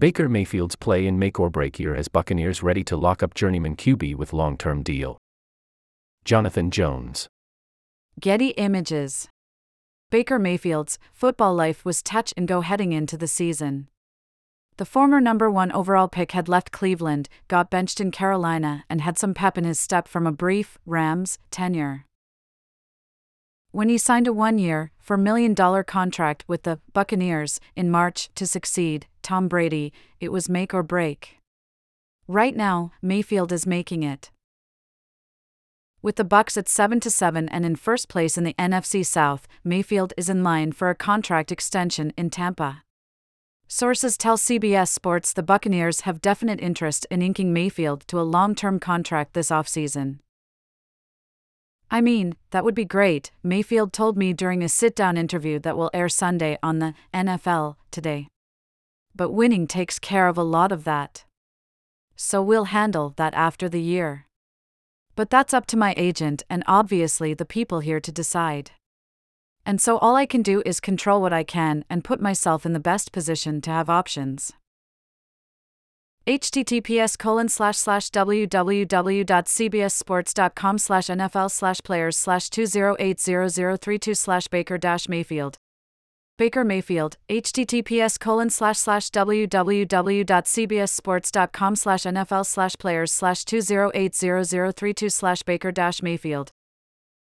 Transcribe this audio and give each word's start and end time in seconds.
Baker 0.00 0.30
Mayfield's 0.30 0.76
play 0.76 1.06
in 1.06 1.18
make 1.18 1.38
or 1.38 1.50
break 1.50 1.78
year 1.78 1.94
as 1.94 2.08
Buccaneers 2.08 2.62
ready 2.62 2.82
to 2.84 2.96
lock 2.96 3.22
up 3.22 3.34
journeyman 3.34 3.76
QB 3.76 4.14
with 4.14 4.32
long 4.32 4.56
term 4.56 4.82
deal. 4.82 5.18
Jonathan 6.24 6.70
Jones. 6.70 7.28
Getty 8.18 8.48
Images. 8.56 9.28
Baker 10.08 10.38
Mayfield's 10.38 10.98
football 11.12 11.54
life 11.54 11.84
was 11.84 12.02
touch 12.02 12.32
and 12.34 12.48
go 12.48 12.62
heading 12.62 12.92
into 12.92 13.18
the 13.18 13.26
season. 13.26 13.88
The 14.78 14.86
former 14.86 15.20
number 15.20 15.50
one 15.50 15.70
overall 15.72 16.08
pick 16.08 16.32
had 16.32 16.48
left 16.48 16.72
Cleveland, 16.72 17.28
got 17.46 17.68
benched 17.68 18.00
in 18.00 18.10
Carolina, 18.10 18.86
and 18.88 19.02
had 19.02 19.18
some 19.18 19.34
pep 19.34 19.58
in 19.58 19.64
his 19.64 19.78
step 19.78 20.08
from 20.08 20.26
a 20.26 20.32
brief 20.32 20.78
Rams 20.86 21.38
tenure. 21.50 22.06
When 23.70 23.90
he 23.90 23.98
signed 23.98 24.26
a 24.26 24.32
one 24.32 24.56
year, 24.56 24.92
$4 25.06 25.20
million 25.20 25.54
contract 25.84 26.44
with 26.48 26.62
the 26.62 26.80
Buccaneers 26.94 27.60
in 27.76 27.90
March 27.90 28.30
to 28.36 28.46
succeed 28.46 29.06
Tom 29.22 29.48
Brady, 29.48 29.92
it 30.20 30.32
was 30.32 30.48
make 30.48 30.72
or 30.72 30.82
break. 30.82 31.38
Right 32.26 32.56
now, 32.56 32.92
Mayfield 33.02 33.52
is 33.52 33.66
making 33.66 34.02
it. 34.02 34.30
With 36.02 36.16
the 36.16 36.24
Bucs 36.24 36.56
at 36.56 36.68
7 36.68 37.00
to 37.00 37.10
7 37.10 37.48
and 37.48 37.66
in 37.66 37.76
first 37.76 38.08
place 38.08 38.38
in 38.38 38.44
the 38.44 38.54
NFC 38.54 39.04
South, 39.04 39.46
Mayfield 39.62 40.14
is 40.16 40.30
in 40.30 40.42
line 40.42 40.72
for 40.72 40.88
a 40.88 40.94
contract 40.94 41.52
extension 41.52 42.12
in 42.16 42.30
Tampa. 42.30 42.84
Sources 43.68 44.16
tell 44.16 44.36
CBS 44.36 44.88
Sports 44.88 45.32
the 45.32 45.42
Buccaneers 45.42 46.00
have 46.00 46.22
definite 46.22 46.60
interest 46.60 47.06
in 47.10 47.20
inking 47.22 47.52
Mayfield 47.52 48.06
to 48.08 48.18
a 48.18 48.22
long 48.22 48.54
term 48.54 48.80
contract 48.80 49.34
this 49.34 49.50
offseason. 49.50 50.18
I 51.90 52.00
mean, 52.00 52.34
that 52.50 52.64
would 52.64 52.74
be 52.74 52.84
great, 52.84 53.32
Mayfield 53.42 53.92
told 53.92 54.16
me 54.16 54.32
during 54.32 54.62
a 54.62 54.68
sit 54.68 54.96
down 54.96 55.16
interview 55.16 55.58
that 55.60 55.76
will 55.76 55.90
air 55.92 56.08
Sunday 56.08 56.56
on 56.62 56.78
the 56.78 56.94
NFL 57.12 57.76
Today. 57.90 58.28
But 59.14 59.32
winning 59.32 59.66
takes 59.66 59.98
care 59.98 60.28
of 60.28 60.38
a 60.38 60.42
lot 60.42 60.72
of 60.72 60.84
that. 60.84 61.24
So 62.16 62.42
we'll 62.42 62.66
handle 62.66 63.14
that 63.16 63.32
after 63.34 63.68
the 63.68 63.80
year. 63.80 64.26
But 65.16 65.30
that's 65.30 65.54
up 65.54 65.66
to 65.66 65.76
my 65.76 65.94
agent 65.96 66.44
and 66.48 66.62
obviously 66.66 67.34
the 67.34 67.44
people 67.44 67.80
here 67.80 68.00
to 68.00 68.12
decide. 68.12 68.70
And 69.66 69.80
so 69.80 69.98
all 69.98 70.14
I 70.16 70.26
can 70.26 70.42
do 70.42 70.62
is 70.64 70.80
control 70.80 71.20
what 71.20 71.32
I 71.32 71.44
can 71.44 71.84
and 71.90 72.04
put 72.04 72.20
myself 72.20 72.64
in 72.64 72.72
the 72.72 72.80
best 72.80 73.12
position 73.12 73.60
to 73.62 73.70
have 73.70 73.90
options. 73.90 74.52
https 76.26 77.18
colon 77.18 77.48
slash 77.48 77.78
slash 77.78 78.10
www.cbssports.com 78.10 80.78
slash 80.78 81.06
nfl 81.06 81.50
slash 81.50 81.80
players 81.82 82.16
slash 82.16 82.48
2080032 82.50 84.16
slash 84.16 84.48
baker 84.48 84.78
dash 84.78 85.08
mayfield 85.08 85.56
Baker 86.40 86.64
Mayfield, 86.64 87.18
https 87.28 88.18
colon 88.18 88.48
slash 88.48 88.78
slash 88.78 89.10
www.cbssports.com 89.10 91.76
slash 91.76 92.02
nfl 92.04 92.46
slash 92.46 92.76
players 92.78 93.12
slash 93.12 93.44
2080032 93.44 95.12
slash 95.12 95.42
baker 95.42 95.70
dash 95.70 96.00
Mayfield 96.00 96.50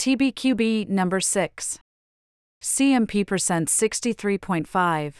TBQB 0.00 0.88
number 0.88 1.20
6 1.20 1.78
CMP 2.64 3.24
percent 3.24 3.68
63.5. 3.68 5.14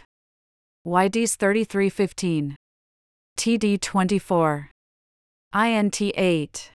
YD's 0.85 1.37
3315. 1.37 2.57
TD 3.39 3.81
24. 3.81 4.71
INT 5.55 6.03
8. 6.03 6.71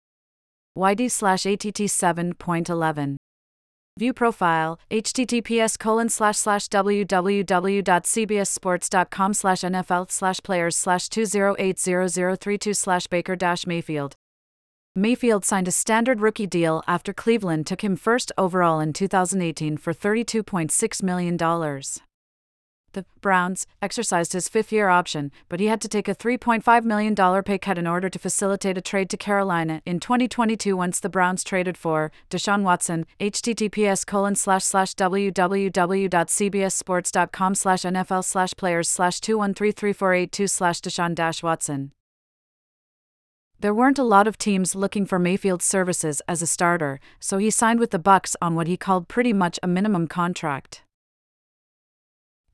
YD 0.77 1.11
slash 1.11 1.47
ATT 1.47 1.89
7.11. 1.89 3.17
View 3.99 4.13
profile, 4.13 4.79
https 4.93 5.77
colon 5.77 6.09
slash 6.09 6.37
slash 6.37 6.69
www.cbssports.com 6.69 9.35
slash 9.35 9.61
NFL 9.63 10.13
slash 10.13 10.39
players 10.45 10.77
slash 10.77 11.09
2080032 11.09 12.77
slash 12.77 13.09
Baker 13.09 13.35
dash 13.35 13.67
Mayfield. 13.67 14.15
Mayfield 14.95 15.45
signed 15.45 15.67
a 15.67 15.73
standard 15.73 16.21
rookie 16.21 16.47
deal 16.47 16.81
after 16.87 17.13
Cleveland 17.13 17.67
took 17.67 17.83
him 17.83 17.97
first 17.97 18.31
overall 18.39 18.79
in 18.79 18.93
2018 18.93 19.77
for 19.77 19.93
$32.6 19.93 21.03
million. 21.03 21.37
The 22.99 23.05
Browns 23.21 23.65
exercised 23.81 24.33
his 24.33 24.49
fifth 24.49 24.73
year 24.73 24.89
option, 24.89 25.31
but 25.49 25.61
he 25.61 25.67
had 25.67 25.81
to 25.83 25.89
take 25.89 26.09
a 26.09 26.17
$3.5 26.17 26.83
million 26.83 27.15
pay 27.45 27.57
cut 27.57 27.79
in 27.79 27.87
order 27.87 28.11
to 28.11 28.19
facilitate 28.19 28.77
a 28.77 28.81
trade 28.81 29.09
to 29.11 29.17
Carolina 29.17 29.81
in 29.87 30.01
2022 30.01 30.77
once 30.77 30.99
the 30.99 31.09
Browns 31.09 31.45
traded 31.45 31.79
for 31.79 32.11
Deshaun 32.29 32.65
Watson. 32.65 33.07
https 33.21 34.05
colon 34.05 34.35
slash 34.35 34.65
slash 34.65 34.95
www.cbssports.com 34.95 37.55
slash 37.55 37.83
NFL 37.83 38.25
slash 38.25 38.55
players 38.57 38.89
slash 38.89 39.21
2133482 39.21 40.51
slash 40.51 40.81
Deshaun 40.81 41.15
dash 41.15 41.41
Watson. 41.41 41.93
There 43.61 43.75
weren't 43.75 44.01
a 44.01 44.03
lot 44.03 44.27
of 44.27 44.39
teams 44.39 44.75
looking 44.75 45.07
for 45.07 45.21
Mayfield's 45.21 45.65
services 45.65 46.21
as 46.27 46.43
a 46.43 46.49
starter, 46.49 46.99
so 47.21 47.39
he 47.39 47.51
signed 47.51 47.79
with 47.79 47.93
the 47.93 48.01
Bucs 48.01 48.35
on 48.43 48.57
what 48.57 48.67
he 48.67 48.77
called 48.77 49.07
pretty 49.07 49.33
much 49.33 49.61
a 49.63 49.69
minimum 49.69 50.09
contract. 50.09 50.83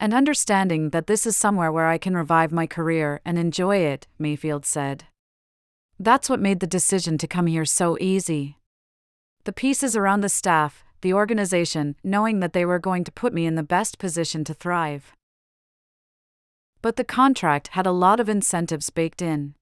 And 0.05 0.13
understanding 0.13 0.91
that 0.91 1.07
this 1.07 1.27
is 1.27 1.35
somewhere 1.35 1.73
where 1.73 1.87
I 1.87 1.97
can 1.97 2.15
revive 2.15 2.53
my 2.53 2.67
career 2.67 3.23
and 3.25 3.39
enjoy 3.39 3.79
it, 3.79 4.07
Mayfield 4.19 4.67
said. 4.67 5.05
That's 5.99 6.29
what 6.29 6.41
made 6.41 6.61
the 6.61 6.67
decision 6.67 7.17
to 7.17 7.27
come 7.27 7.47
here 7.47 7.65
so 7.65 7.97
easy. 7.99 8.59
The 9.45 9.53
pieces 9.55 9.97
around 9.97 10.21
the 10.21 10.29
staff, 10.29 10.85
the 11.01 11.15
organization, 11.15 11.97
knowing 12.05 12.41
that 12.41 12.53
they 12.53 12.67
were 12.67 12.79
going 12.79 13.05
to 13.05 13.13
put 13.13 13.33
me 13.33 13.47
in 13.47 13.55
the 13.55 13.63
best 13.63 13.97
position 13.97 14.45
to 14.45 14.53
thrive. 14.53 15.15
But 16.83 16.97
the 16.97 17.05
contract 17.05 17.69
had 17.69 17.87
a 17.87 17.91
lot 17.91 18.21
of 18.21 18.29
incentives 18.29 18.91
baked 18.91 19.23
in 19.23 19.55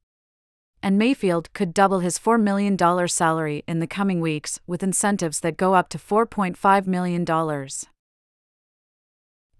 and 0.82 0.98
Mayfield 0.98 1.52
could 1.52 1.72
double 1.72 2.00
his 2.00 2.18
$4 2.18 2.42
million 2.42 2.76
salary 3.06 3.62
in 3.68 3.78
the 3.78 3.86
coming 3.86 4.20
weeks 4.20 4.58
with 4.66 4.82
incentives 4.82 5.38
that 5.40 5.56
go 5.56 5.74
up 5.74 5.88
to 5.90 5.98
$4.5 5.98 6.86
million. 6.88 7.24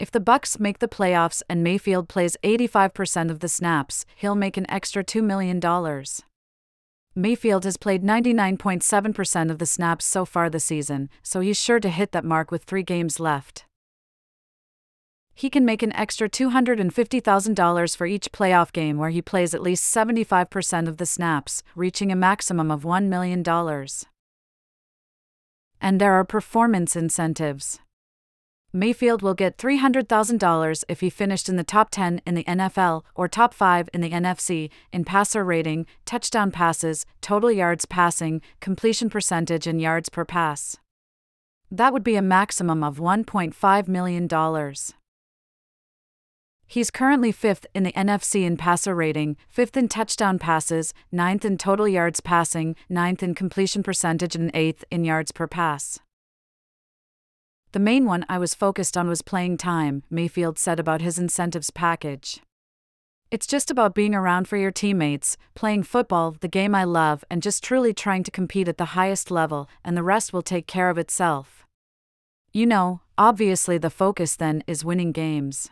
If 0.02 0.10
the 0.10 0.20
Bucs 0.20 0.58
make 0.58 0.80
the 0.80 0.88
playoffs 0.88 1.42
and 1.48 1.62
Mayfield 1.62 2.08
plays 2.08 2.36
85% 2.42 3.30
of 3.30 3.38
the 3.38 3.48
snaps, 3.48 4.04
he'll 4.16 4.34
make 4.34 4.56
an 4.56 4.68
extra 4.68 5.04
$2 5.04 5.22
million. 5.22 5.60
Mayfield 7.14 7.64
has 7.64 7.76
played 7.76 8.02
99.7% 8.02 9.50
of 9.50 9.58
the 9.58 9.66
snaps 9.66 10.04
so 10.04 10.24
far 10.24 10.50
this 10.50 10.64
season, 10.64 11.08
so 11.22 11.38
he's 11.38 11.60
sure 11.60 11.78
to 11.78 11.88
hit 11.88 12.10
that 12.12 12.24
mark 12.24 12.50
with 12.50 12.64
3 12.64 12.82
games 12.82 13.20
left 13.20 13.64
he 15.34 15.50
can 15.50 15.64
make 15.64 15.82
an 15.82 15.92
extra 15.94 16.28
$250,000 16.28 17.96
for 17.96 18.06
each 18.06 18.32
playoff 18.32 18.72
game 18.72 18.98
where 18.98 19.10
he 19.10 19.22
plays 19.22 19.54
at 19.54 19.62
least 19.62 19.94
75% 19.94 20.88
of 20.88 20.98
the 20.98 21.06
snaps, 21.06 21.62
reaching 21.74 22.12
a 22.12 22.16
maximum 22.16 22.70
of 22.70 22.82
$1 22.82 23.06
million. 23.06 23.42
And 25.80 26.00
there 26.00 26.12
are 26.12 26.24
performance 26.24 26.94
incentives. 26.94 27.80
Mayfield 28.74 29.20
will 29.20 29.34
get 29.34 29.58
$300,000 29.58 30.84
if 30.88 31.00
he 31.00 31.10
finished 31.10 31.48
in 31.50 31.56
the 31.56 31.64
top 31.64 31.90
10 31.90 32.22
in 32.26 32.34
the 32.34 32.44
NFL 32.44 33.02
or 33.14 33.28
top 33.28 33.52
5 33.52 33.90
in 33.92 34.00
the 34.00 34.10
NFC 34.10 34.70
in 34.92 35.04
passer 35.04 35.44
rating, 35.44 35.84
touchdown 36.06 36.50
passes, 36.50 37.04
total 37.20 37.52
yards 37.52 37.84
passing, 37.84 38.40
completion 38.60 39.10
percentage, 39.10 39.66
and 39.66 39.78
yards 39.78 40.08
per 40.08 40.24
pass. 40.24 40.78
That 41.70 41.92
would 41.92 42.02
be 42.02 42.16
a 42.16 42.22
maximum 42.22 42.82
of 42.82 42.98
$1.5 42.98 43.88
million. 43.88 44.26
He's 46.66 46.90
currently 46.90 47.32
fifth 47.32 47.66
in 47.74 47.82
the 47.82 47.92
NFC 47.92 48.44
in 48.44 48.56
passer 48.56 48.94
rating, 48.94 49.36
fifth 49.50 49.76
in 49.76 49.88
touchdown 49.88 50.38
passes, 50.38 50.94
ninth 51.10 51.44
in 51.44 51.58
total 51.58 51.86
yards 51.86 52.20
passing, 52.20 52.74
ninth 52.88 53.22
in 53.22 53.34
completion 53.34 53.82
percentage, 53.82 54.34
and 54.34 54.50
eighth 54.54 54.82
in 54.90 55.04
yards 55.04 55.30
per 55.30 55.46
pass. 55.46 56.00
The 57.72 57.80
main 57.80 58.04
one 58.04 58.26
I 58.28 58.36
was 58.36 58.54
focused 58.54 58.98
on 58.98 59.08
was 59.08 59.22
playing 59.22 59.56
time, 59.56 60.02
Mayfield 60.10 60.58
said 60.58 60.78
about 60.78 61.00
his 61.00 61.18
incentives 61.18 61.70
package. 61.70 62.40
It's 63.30 63.46
just 63.46 63.70
about 63.70 63.94
being 63.94 64.14
around 64.14 64.46
for 64.46 64.58
your 64.58 64.70
teammates, 64.70 65.38
playing 65.54 65.84
football, 65.84 66.36
the 66.38 66.48
game 66.48 66.74
I 66.74 66.84
love, 66.84 67.24
and 67.30 67.42
just 67.42 67.64
truly 67.64 67.94
trying 67.94 68.24
to 68.24 68.30
compete 68.30 68.68
at 68.68 68.76
the 68.76 68.92
highest 68.92 69.30
level, 69.30 69.70
and 69.82 69.96
the 69.96 70.02
rest 70.02 70.34
will 70.34 70.42
take 70.42 70.66
care 70.66 70.90
of 70.90 70.98
itself. 70.98 71.64
You 72.52 72.66
know, 72.66 73.00
obviously 73.16 73.78
the 73.78 73.88
focus 73.88 74.36
then 74.36 74.62
is 74.66 74.84
winning 74.84 75.12
games. 75.12 75.70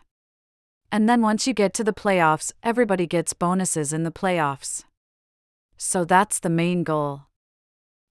And 0.91 1.07
then 1.07 1.21
once 1.21 1.47
you 1.47 1.53
get 1.53 1.75
to 1.75 1.85
the 1.85 1.93
playoffs, 1.93 2.51
everybody 2.63 3.07
gets 3.07 3.35
bonuses 3.35 3.93
in 3.93 4.05
the 4.05 4.11
playoffs. 4.11 4.85
So 5.77 6.07
that's 6.07 6.41
the 6.41 6.49
main 6.49 6.83
goal. 6.83 7.25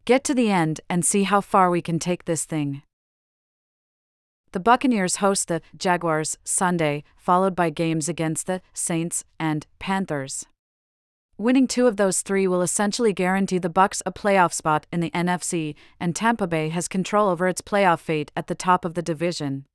Get 0.06 0.24
to 0.26 0.36
the 0.36 0.52
end 0.52 0.80
and 0.92 1.04
see 1.04 1.24
how 1.24 1.42
far 1.42 1.72
we 1.72 1.82
can 1.82 1.98
take 1.98 2.26
this 2.26 2.46
thing. 2.46 2.84
The 4.52 4.60
Buccaneers 4.60 5.18
host 5.18 5.48
the 5.48 5.62
Jaguars 5.78 6.36
Sunday, 6.44 7.04
followed 7.16 7.56
by 7.56 7.70
games 7.70 8.10
against 8.10 8.48
the 8.48 8.62
Saints 8.74 9.24
and 9.40 9.68
Panthers. 9.78 10.48
Winning 11.38 11.68
two 11.68 11.86
of 11.86 11.98
those 11.98 12.22
three 12.22 12.48
will 12.48 12.64
essentially 12.64 13.14
guarantee 13.14 13.60
the 13.60 13.70
Bucs 13.70 14.02
a 14.08 14.12
playoff 14.12 14.52
spot 14.52 14.88
in 14.92 15.02
the 15.02 15.12
NFC, 15.12 15.76
and 16.00 16.16
Tampa 16.16 16.48
Bay 16.48 16.70
has 16.70 16.88
control 16.88 17.30
over 17.30 17.48
its 17.48 17.62
playoff 17.62 18.00
fate 18.00 18.32
at 18.36 18.48
the 18.48 18.56
top 18.56 18.86
of 18.86 18.96
the 18.96 19.04
division. 19.04 19.66